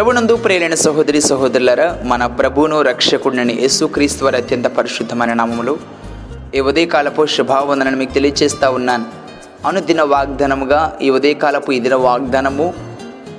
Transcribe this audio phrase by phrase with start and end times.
[0.00, 5.78] ప్రభునందు ప్రేలైన సహోదరి సహోదరులరా మన ప్రభువును రక్షకుడిని యేసుక్రీస్తు వారి అత్యంత పరిశుద్ధమైన నామములు
[6.54, 9.04] ఈ ఉదయకాలపు శుభావందనని మీకు తెలియజేస్తా ఉన్నాను.
[9.66, 12.74] అనుదిన వాగ్దానముగా ఈ ఉదయకాలపు ఇదిన వాగ్దానము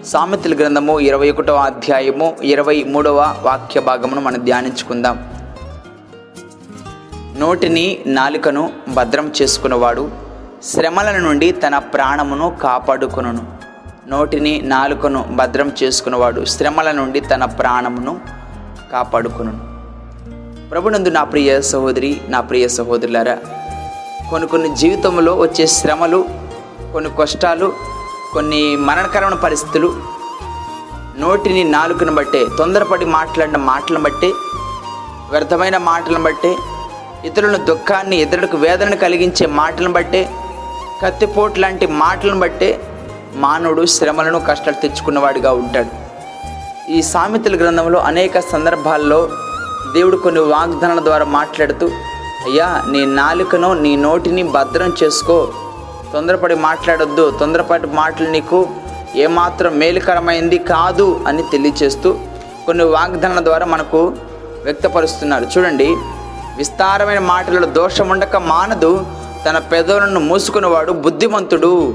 [0.05, 5.33] సామెతల గ్రంథము ఇరవై ఒకటవ అధ్యాయము ఇరవై మూడవ వాక్య భాగమును మనం ధ్యానించుకుందాం.
[7.37, 10.11] నోటిని నాలుకను భద్రం చేసుకున్నవాడు
[10.63, 13.60] శ్రమల నుండి తన ప్రాణమును కాపాడుకొనును.
[14.03, 18.13] నోటిని నాలుకను భద్రం చేసుకున్నవాడు శ్రమల నుండి తన ప్రాణమును
[18.91, 19.53] కాపాడుకును
[20.71, 23.35] ప్రభునందు నా ప్రియ సహోదరి నా ప్రియ సహోదరులారా
[24.29, 26.19] కొన్ని కొన్ని జీవితంలో వచ్చే శ్రమలు
[26.93, 27.67] కొన్ని కష్టాలు
[28.33, 29.89] కొన్ని మరణకరమైన పరిస్థితులు
[31.19, 34.29] నోటిని నాలుకను బట్టే తొందరపడి మాట్లాడిన మాటలను బట్టే
[35.31, 36.51] వ్యర్థమైన మాటలను బట్టే
[37.27, 40.21] ఇతరుల దుఃఖాన్ని ఇతరులకు వేదనను కలిగించే మాటలను బట్టే
[41.01, 42.69] కత్తిపోటు లాంటి మాటలను బట్టే
[43.35, 46.11] మానవుడు శ్రమలను కష్టాలు తెచ్చుకున్నవాడిగా ఉంటాడు.
[46.91, 49.29] ఈ సామెతల గ్రంథంలో అనేక సందర్భాల్లో
[49.93, 51.87] దేవుడు కొన్ని వాగ్దానాల ద్వారా మాట్లాడుతూ
[52.45, 55.47] అయ్యా నీ నాలుకను నీ నోటిని భద్రం చేసుకో.
[56.13, 57.31] తొందరపడి మాట్లాడొద్దు.
[57.39, 58.69] తొందరపడి మాటలు నీకు
[59.15, 62.15] ఏమాత్రం మేలుకరమైంది కాదు అని తెలియచేస్తూ
[62.65, 64.13] కొన్ని వాగ్దానాల ద్వారా మనకు
[64.63, 65.47] వ్యక్తపరుస్తున్నారు.
[65.57, 65.95] చూడండి
[66.57, 69.05] విస్తారమైన మాటలలో దోషం ఉండక మానదు.
[69.45, 71.93] తన పెదవులను మూసుకునేవాడు బుద్ధిమంతుడు.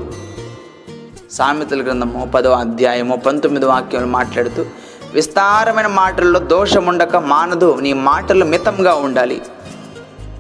[1.31, 4.67] సామెతల గ్రంథము పదో అధ్యాయము పంతొమ్మిది వాక్యాలు మాట్లాడుతూ
[5.13, 9.43] విస్తారమైన మాటల్లో దోషం ఉండక మానదు నీ మాటలు మితంగా ఉండాలి.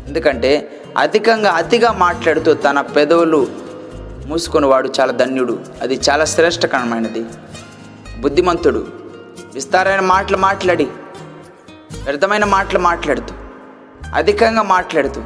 [0.06, 3.46] ఎందుకంటే అధికంగా అతిగా మాట్లాడుతూ తన పెదవులు
[4.26, 7.24] మూసుకునేవాడు చాలా ధన్యుడు అది చాలా శ్రేష్టకరమైనది.
[8.20, 8.86] బుద్ధిమంతుడు
[9.54, 10.84] విస్తారమైన మాటలు మాట్లాడి
[12.04, 13.34] వ్యర్థమైన మాటలు మాట్లాడుతూ
[14.14, 15.22] అధికంగా మాట్లాడుతూ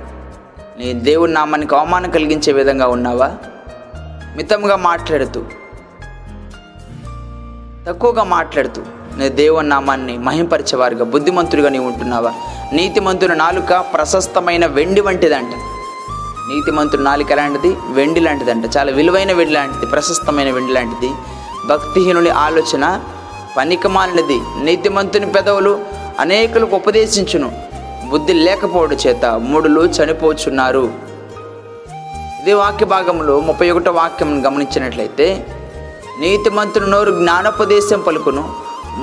[0.78, 3.36] నీ దేవుని నామానికి అవమానం కలిగించే విధంగా ఉన్నావా?
[4.36, 5.44] మితంగా మాట్లాడుతూ
[7.88, 8.82] తక్కువగా మాట్లాడుతూ
[9.16, 12.32] నీ దేవుని నామాన్ని మహింపరిచేవారుగా బుద్ధిమంతుడిగా నీవు ఉంటున్నావా?
[12.72, 15.54] నీతిమంతుని నాలుక ప్రశస్తమైన వెండి వంటిదంట.
[16.52, 17.76] నీతిమంతుడి నాలుక ఎలాంటిది?
[17.88, 18.64] వెండి లాంటిదంట.
[18.76, 21.14] చాలా విలువైన వెండి లాంటిది ప్రశస్తమైన వెండి లాంటిది.
[21.66, 23.00] భక్తిహీనుని ఆలోచన
[23.56, 24.40] పనికమాలినది.
[24.64, 25.80] నీతిమంతుని పెదవులు
[26.20, 27.52] అనేకులకు ఉపదేశించును.
[28.08, 31.09] బుద్ధి లేకపోవడం చేత మూడులు చనిపోచున్నారు.
[32.40, 35.26] ఇదే వాక్య భాగంలో ముప్పై ఒకటో వాక్యం గమనించినట్లయితే
[36.20, 38.42] నీతిమంతుని నోరు జ్ఞానోపదేశం పలుకును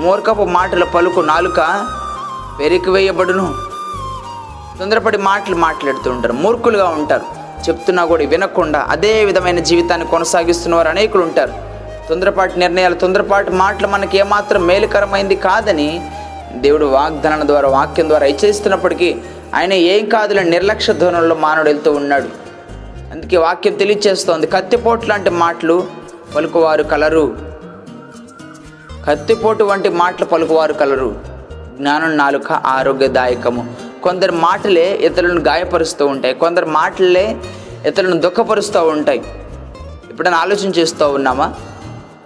[0.02, 1.60] మూర్ఖపు మాటల పలుకు నాలుక
[2.60, 3.46] పెరికివేయబడును
[4.80, 7.26] తొందరపడి మాటలు మాట్లాడుతూ ఉంటారు మూర్ఖులుగా ఉంటారు.
[7.66, 11.54] చెప్తున్నా కూడా వినకుండా అదే విధమైన జీవితాన్ని కొనసాగిస్తున్న వారు అనేకులు ఉంటారు.
[12.10, 15.90] తొందరపాటి నిర్ణయాలు తొందరపాటి మాటలు మనకి ఏమాత్రం మేలుకరమైంది కాదని
[16.66, 19.10] దేవుడు వాగ్దానం ద్వారా వాక్యం ద్వారా హెచ్చరిస్తున్నప్పటికీ
[19.56, 22.30] ఆయన ఏం కాదులే నిర్లక్ష్య ధోరణిలో మానవుడు వెళ్తూ ఉన్నాడు.
[23.12, 24.48] అందుకే వాక్యం తెలియచేస్తోంది.
[24.48, 25.88] కత్తిపోటు లాంటి మాటలు
[26.36, 27.38] పలుకువారు కలరు.
[29.08, 31.22] కత్తిపోటు వంటి మాటలు పలుకువారు కలరు.
[31.78, 33.76] జ్ఞానం నాలుక ఆరోగ్యదాయకము.
[34.04, 36.34] కొందరు మాటలే ఇతరులను గాయపరుస్తూ ఉంటాయి.
[36.34, 37.38] కొందరు మాటలే
[37.86, 39.20] ఇతరులను దుఃఖపరుస్తూ ఉంటాయి.
[40.10, 41.54] ఎప్పుడైనా ఆలోచన చేస్తూ ఉన్నామా?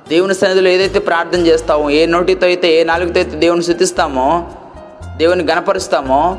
[0.10, 4.50] దేవుని సన్నిధిలో ఏదైతే ప్రార్థన చేస్తామో ఏ నోటితో అయితే ఏ నాలుగుతో అయితే దేవుని శుతిస్తామో
[5.18, 6.38] దేవుని గణపరుస్తామో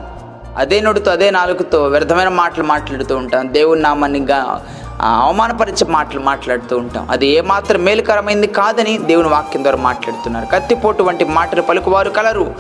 [0.59, 3.55] అదే నోటితో అదే నాలుగుతో వ్యర్థమైన మాటలు మాట్లాడుతూ ఉంటాం.
[3.55, 4.59] దేవుని నామాన్ని గా-
[5.03, 7.09] అవమానపరిచే మాటలు మాట్లాడుతూ ఉంటాం.
[7.11, 10.47] అది ఏమాత్రం మేలుకరమైంది కాదని దేవుని వాక్యం ద్వారా మాట్లాడుతున్నారు.
[10.47, 12.55] కత్తిపోటు వంటి మాటలు పలుకువారు కలరు.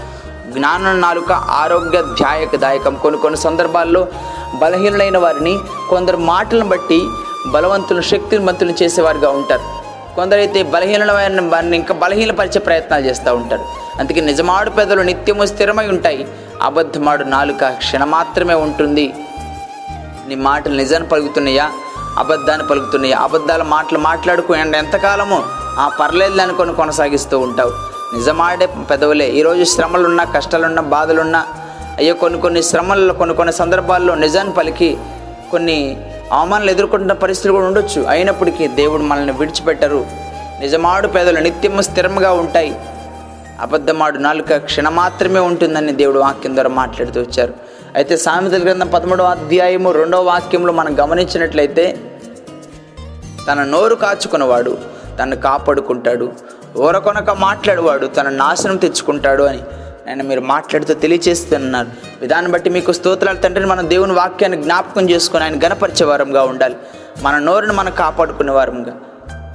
[0.48, 4.08] జ్ఞానం నాలుక ఆరోగ్య ధ్యాయక దాయకం కొన్ని కొన్ని సందర్భాల్లో
[4.54, 5.58] బలహీనులైన వారిని
[5.90, 7.08] కొందరు మాటలను బట్టి
[7.46, 9.82] బలవంతులను శక్తివంతులను చేసేవారుగా ఉంటారు.
[10.16, 13.81] కొందరైతే బలహీనమైన వారిని ఇంకా బలహీనపరిచే ప్రయత్నాలు చేస్తూ ఉంటారు.
[13.98, 16.28] అందుకే నిజమాడు పెదలు నిత్యము స్థిరమై ఉంటాయి.
[16.62, 19.12] అబద్ధమాడు నాలుక క్షణ మాత్రమే ఉంటుంది.
[20.28, 21.70] నీ మాటలు నిజాన్ని పలుకుతున్నాయా?
[22.18, 23.18] అబద్ధాన్ని పలుకుతున్నాయా?
[23.18, 25.42] అబద్ధాల మాటలు మాట్లాడుకుని ఎంతకాలము
[25.78, 27.92] ఆ పర్లేదు అనుకొని కొనసాగిస్తూ ఉంటావు.
[28.16, 29.28] నిజమాడే పెదవులే.
[29.28, 31.46] ఈరోజు శ్రమలున్నా కష్టాలున్నా బాధలున్నా
[31.96, 34.98] అయ్యో కొన్ని కొన్ని శ్రమల్లో కొన్ని కొన్ని సందర్భాల్లో నిజాన్ని పలికి
[35.50, 38.06] కొన్ని అవమానాలు ఎదుర్కొంటున్న పరిస్థితులు కూడా ఉండొచ్చు.
[38.08, 40.06] అయినప్పటికీ దేవుడు మనల్ని విడిచిపెట్టరు.
[40.60, 42.80] నిజమాడు పేదలు నిత్యము స్థిరంగా ఉంటాయి.
[43.62, 47.54] అబద్ధమాడు నాలుక క్షణ మాత్రమే ఉంటుందని దేవుడు వాక్యం ద్వారా మాట్లాడుతూ వచ్చారు.
[47.94, 51.84] అయితే సామెతల గ్రంథం పదమూడవ అధ్యాయము రెండవ వాక్యంలో మనం గమనించినట్లయితే
[53.48, 54.78] తన నోరు కాచుకున్నవాడు
[55.18, 56.32] తను కాపాడుకుంటాడు
[56.76, 59.62] ఓరకొనక మాట్లాడేవాడు తన నాశనం తెచ్చుకుంటాడు అని
[60.06, 61.88] నేను మీరు మాట్లాడుతూ తెలియచేస్తున్నారు.
[62.20, 66.76] విధాన్ని బట్టి మీకు స్తోత్రాలు తండ్రిని మన దేవుని వాక్యాన్ని జ్ఞాపకం చేసుకుని ఆయన గణపరిచేవారంగా ఉండాలి.
[67.22, 68.94] మన నోరును మనం కాపాడుకునే వారంగా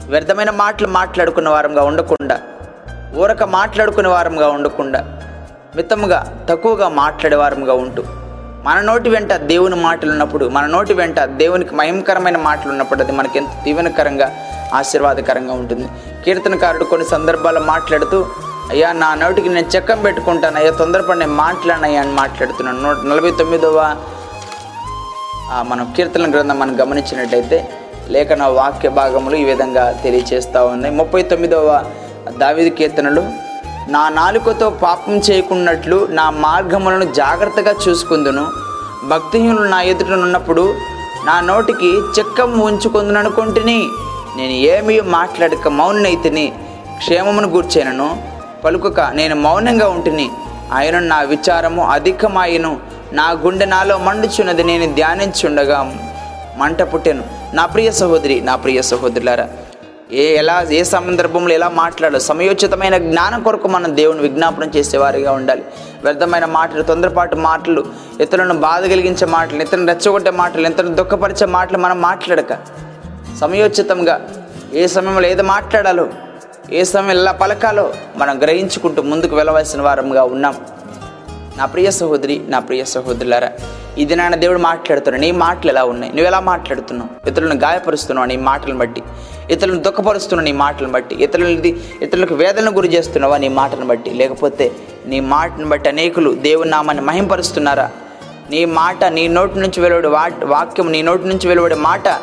[0.07, 2.41] వ్యర్థమైన మాటలు మాట్లాడుకున్న వారంగా ఉండకుండా
[3.15, 5.19] ఊరక మాట్లాడుకునే వారంగా ఉండకుండా
[5.75, 8.03] మితముగా తక్కువగా మాట్లాడే వారంగా ఉంటూ
[8.63, 13.37] మన నోటి వెంట దేవుని మాటలు ఉన్నప్పుడు మన నోటి వెంట దేవునికి మహిమకరమైన మాటలు ఉన్నప్పుడు అది మనకి
[13.39, 14.35] ఎంత దీవెనకరంగా
[14.73, 15.87] ఆశీర్వాదకరంగా ఉంటుంది.
[16.25, 18.25] కీర్తనకారుడు కొన్ని సందర్భాల్లో మాట్లాడుతూ
[18.69, 23.95] అయ్యా నా నోటికి నేను చెక్కం పెట్టుకుంటాను అయ్యా తొందరపడి నేను మాట్లాడినయ్యా అని మాట్లాడుతున్నాను నూట నలభై తొమ్మిదవ
[25.61, 27.69] మనం కీర్తన గ్రంథం మనం గమనించినట్టయితే
[28.09, 30.95] లేఖన వాక్య భాగములు ఈ విధంగా తెలియచేస్తూ ఉన్నాయి.
[30.95, 31.85] ముప్పై తొమ్మిదవ
[32.37, 33.23] దావిది కీర్తనలు
[33.87, 38.47] నా నాలుకతో పాపం చేయకున్నట్లు నా మార్గములను జాగ్రత్తగా చూసుకుందును.
[39.07, 40.75] భక్తిహీనులు నా ఎదుటనున్నప్పుడు
[41.25, 43.87] నా నోటికి చెక్కం ఉంచుకుందుననుకుంటుని
[44.37, 46.53] నేను ఏమీ మాట్లాడక మౌనైతిని
[46.97, 48.23] క్షేమమును గూర్చేనను.
[48.63, 50.29] పలుకక నేను మౌనంగా ఉంటిని.
[50.73, 52.77] ఆయన నా విచారము అధికమాయను.
[53.13, 55.97] నా గుండె నాలో మండుచున్నది నేను ధ్యానించుండగా
[56.57, 57.23] మంట పుట్టెను.
[57.53, 59.47] నా ప్రియ సహోదరి నా ప్రియ సహోదరులారా
[60.09, 65.63] ఏ ఎలా ఏ సందర్భంలో ఎలా మాట్లాడాలో సమయోచితమైన జ్ఞానం కొరకు మనం దేవుని విజ్ఞాపనం చేసేవారిగా ఉండాలి.
[66.03, 67.81] వ్యర్థమైన మాటలు తొందరపాటు మాటలు
[68.21, 72.53] ఇతరులను బాధ కలిగించే మాటలు ఇతరులను రెచ్చగొట్టే మాటలు ఇతరులను దుఃఖపరిచే మాటలు మనం మాట్లాడక.
[73.39, 74.15] సమయోచితంగా
[74.73, 76.07] ఏ సమయంలో ఏది మాట్లాడాలో
[76.71, 80.55] ఏ సమయం ఎలా పలకాలో మనం గ్రహించుకుంటూ ముందుకు వెళ్ళవలసిన వారంగా ఉన్నాం.
[81.57, 83.49] నా ప్రియ సహోదరి నా ప్రియ సహోదరులారా
[83.97, 85.21] ఇది నాన్న దేవుడు మాట్లాడుతున్నాడు.
[85.21, 86.13] నీ మాటలు ఎలా ఉన్నాయి?
[86.13, 87.29] నువ్వు ఎలా మాట్లాడుతున్నావు?
[87.29, 89.03] ఇతరులను గాయపరుస్తున్నావు నీ మాటలను బట్టి.
[89.49, 91.23] ఇతరులను దుఃఖపరుస్తున్నావు నీ మాటలను బట్టి.
[91.23, 94.09] ఇతరులది ఇతరులకు వేదనను గురి చేస్తున్నావా నీ మాటను బట్టి.
[94.09, 94.71] లేకపోతే
[95.05, 97.91] నీ మాటను బట్టి అనేకులు దేవుని నామాన్ని మహింపరుస్తున్నారా?
[98.49, 102.19] నీ మాట నీ నోటి నుంచి వెలువడే వా వాక్యం నీ నోటి నుంచి వెలువడే మాట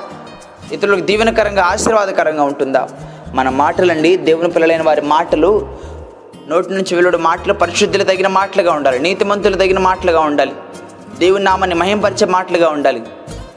[0.72, 2.88] ఇతరులకు దీవెనకరంగా ఆశీర్వాదకరంగా ఉంటుందా?
[3.34, 5.68] మన మాటలండి దేవుని పిల్లలైన వారి మాటలు
[6.48, 8.98] నోటి నుంచి వెలుడు మాటలు పరిశుద్ధులు తగిన మాటలుగా ఉండాలి.
[8.98, 10.52] నీతిమంతులు తగిన మాటలుగా ఉండాలి.
[11.18, 13.02] దేవుని నామాన్ని మహింపరిచే మాటలుగా ఉండాలి.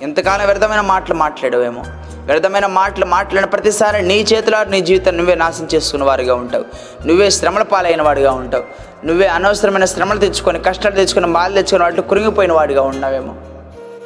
[0.01, 1.83] ఎంతకాలం వ్యర్థమైన మాటలు మాట్లాడవేమో.
[2.25, 6.65] వ్యర్థమైన మాటలు మాట్లాడిన ప్రతిసారి నీ చేతిలో నీ జీవితాన్ని నువ్వే నాశనం చేసుకున్న వారిగా ఉంటావు.
[7.07, 8.63] నువ్వే శ్రమల పాలైన వాడిగా ఉంటావు.
[9.05, 13.35] నువ్వే అనవసరమైన శ్రమలు తెచ్చుకొని కష్టాలు తెచ్చుకొని బాధలు తెచ్చుకొని వాటిలో కురిగిపోయిన వాడిగా ఉన్నావేమో.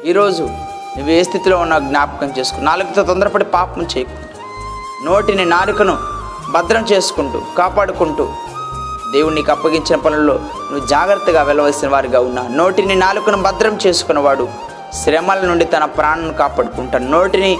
[0.04, 0.42] ఈరోజు
[0.96, 4.10] నువ్వు ఏ స్థితిలో ఉన్నావు జ్ఞాపకం చేసుకుని నాలుగుతో తొందరపడి పాపం చేయకు.
[5.04, 5.98] నోటిని నాలుకను
[6.50, 8.32] భద్రం చేసుకుంటూ కాపాడుకుంటూ
[9.12, 10.34] దేవుడు నీకు అప్పగించిన పనుల్లో
[10.70, 14.44] నువ్వు జాగ్రత్తగా వెళ్ళవలసిన వారిగా ఉన్నా నోటిని నాలుకను భద్రం చేసుకున్నవాడు
[15.00, 17.06] శ్రమల నుండి తన ప్రాణాన్ని కాపాడుకుంటాడు.
[17.14, 17.52] నోటిని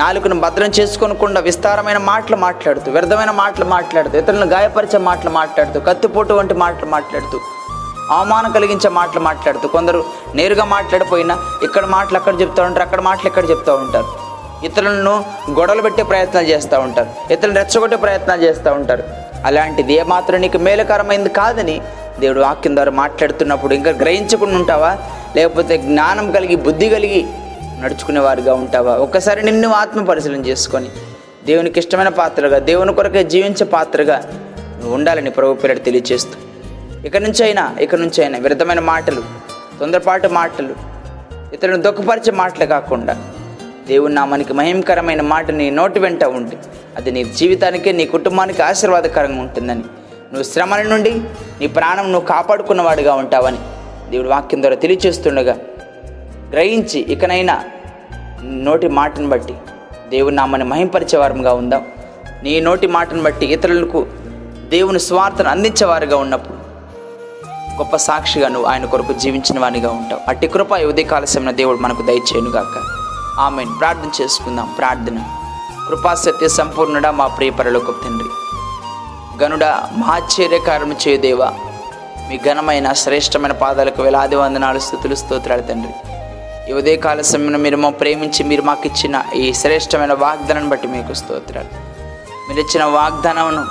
[0.00, 6.54] నాలుకను భద్రం చేసుకోనకుండా విస్తారమైన మాటలు మాట్లాడుతూ వ్యర్థమైన మాటలు మాట్లాడుతూ ఇతరులను గాయపరిచే మాటలు మాట్లాడుతూ కత్తిపోటు వంటి
[6.62, 7.38] మాటలు మాట్లాడుతూ
[8.16, 10.00] అవమానం కలిగించే మాటలు మాట్లాడుతూ కొందరు
[10.34, 14.08] నేరుగా మాట్లాడిపోయినా ఇక్కడ మాటలు అక్కడ చెప్తూ ఉంటారు అక్కడ మాటలు ఇక్కడ చెప్తూ ఉంటారు.
[14.66, 15.14] ఇతరులను
[15.58, 17.10] గొడవలు పెట్టే ప్రయత్నాలు చేస్తూ ఉంటారు.
[17.34, 19.04] ఇతరులను రెచ్చగొట్టే ప్రయత్నాలు చేస్తూ ఉంటారు.
[19.46, 21.76] అలాంటిది ఏమాత్రం నీకు మేలుకరమైంది కాదని
[22.20, 24.90] దేవుడు వాక్యం ద్వారా మాట్లాడుతున్నప్పుడు ఇంకా గ్రహించకుండా ఉంటావా?
[25.36, 27.22] లేకపోతే జ్ఞానం కలిగి బుద్ధి కలిగి
[27.80, 28.94] నడుచుకునేవారుగా ఉంటావా?
[28.96, 30.90] ఒక్కసారి నిన్ను ఆత్మ పరిశీలన చేసుకొని
[31.46, 34.18] దేవునికి ఇష్టమైన పాత్రగా దేవుని కొరకే జీవించే పాత్రగా
[34.76, 36.36] నువ్వు ఉండాలని ప్రభు పేరట తెలియచేస్తూ
[37.06, 39.22] ఇక నుంచి అయినా ఇక నుంచి అయినా విరుద్ధమైన మాటలు
[39.78, 40.74] తొందరపాటు మాటలు
[41.52, 43.14] ఇతరులను దుఃఖపరిచే మాటలు కాకుండా
[43.88, 46.56] దేవుని నామానికి మహిమకరమైన మాట నీ నోటి వెంట ఉండి
[46.96, 49.80] అది నీ జీవితానికి నీ కుటుంబానికి ఆశీర్వాదకరంగా ఉంటుందని.
[49.80, 51.20] నువ్వు శ్రమల నుండి
[51.60, 53.56] నీ ప్రాణం నువ్వు కాపాడుకున్నవాడిగా ఉంటావని
[54.10, 55.56] దేవుడు వాక్యం ద్వారా తెలియచేస్తుండగా
[56.50, 57.64] గ్రహించి ఇకనైనా
[58.44, 59.54] నోటి మాటను బట్టి
[60.08, 61.86] దేవుని నామని మహింపరిచేవారంగా ఉందాం.
[62.42, 64.06] నీ నోటి మాటను బట్టి ఇతరులకు
[64.68, 66.56] దేవుని స్వార్థను అందించేవారుగా ఉన్నప్పుడు
[67.78, 70.20] గొప్ప సాక్షిగా నువ్వు ఆయన కొరకు జీవించిన వానిగా ఉంటావు.
[70.28, 72.82] అట్టి కృప ఉదయకాల సమయంలో దేవుడు మనకు దయచేయనుగాక.
[73.38, 74.74] ఆమె ప్రార్థన చేసుకుందాం.
[74.78, 75.41] ప్రార్థన.
[75.88, 78.30] కృపాసత్య సంపూర్ణుడా మా ప్రియపరలోక తండ్రి.
[79.44, 79.64] గనుడ
[79.96, 81.52] మాశ్చర్యకారము చేయదేవా
[82.28, 85.94] మీ ఘనమైన శ్రేష్టమైన పాదాలకు వేలాది వందనాలు స్థుతులు స్తోత్రాలు తండ్రి.
[86.70, 91.68] ఈ ఉదయకాల సమయంలో మీరు మా ప్రేమించి మీరు మాకు ఇచ్చిన ఈ శ్రేష్టమైన వాగ్దానాన్ని బట్టి మీకు స్తోత్రాలు.
[92.48, 93.64] మీరు ఇచ్చిన వాగ్దానమును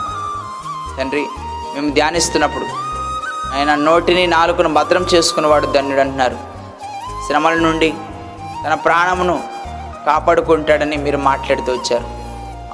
[0.98, 1.26] తండ్రి
[1.76, 2.66] మేము ధ్యానిస్తున్నప్పుడు
[3.56, 6.38] ఆయన నోటిని నాలుకను భద్రం చేసుకున్నవాడు ధన్యుడు అంటున్నారు.
[7.28, 7.94] శ్రమల నుండి
[8.66, 9.51] తన ప్రాణమును
[10.06, 12.08] కాపాడుకుంటాడని మీరు మాట్లాడుతూ వచ్చారు.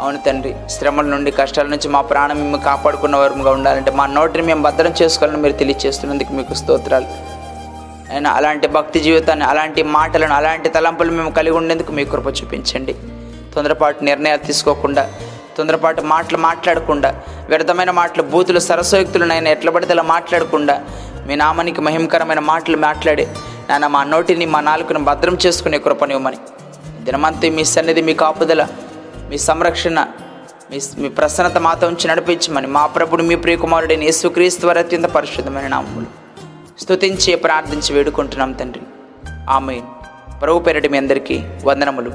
[0.02, 4.62] అవును తండ్రి శ్రమల నుండి కష్టాల నుంచి మా ప్రాణం మేము కాపాడుకున్న వారుగా ఉండాలంటే మా నోటిని మేము
[4.68, 7.08] భద్రం చేసుకోవాలని మీరు తెలియచేస్తున్నందుకు మీకు స్తోత్రాలు.
[8.12, 12.96] అయినా అలాంటి భక్తి జీవితాన్ని అలాంటి మాటలను అలాంటి తలంపులు మేము కలిగి ఉండేందుకు మీ కృప చూపించండి.
[13.56, 15.04] తొందరపాటు నిర్ణయాలు తీసుకోకుండా
[15.58, 17.10] తొందరపాటు మాటలు మాట్లాడకుండా
[17.50, 20.76] వ్యర్థమైన మాటలు బూతులు సరసోక్తులు ఎట్ల పడితే అలా మాట్లాడకుండా
[21.28, 23.28] మీ నామానికి మహిమకరమైన మాటలు మాట్లాడి
[23.70, 26.40] నాన్న మా నోటిని మా నాలుకను భద్రం చేసుకునే కృపనివ్వమని.
[27.08, 28.68] దినమంతా మీ సన్నిధి మీ కాపుదల
[29.30, 30.00] మీ సంరక్షణ
[30.72, 36.08] మీ మీ ప్రసన్నత మాతో ఉంచి నడిపించమని మా ప్రభుడు మీ ప్రియకుమారుడైన యేసుక్రీస్తు వారి అత్యంత పరిశుద్ధమైన నామములు
[36.82, 38.84] స్తుతించి ప్రార్థించి వేడుకుంటున్నాం తండ్రి.
[39.50, 39.82] ఆమె
[40.42, 42.12] ప్రభు పేరటి మీ అందరికీ వందనములు.